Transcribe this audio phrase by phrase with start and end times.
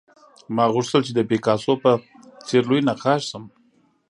[0.55, 1.91] ما غوښتل چې د پیکاسو په
[2.47, 3.43] څېر لوی نقاش شم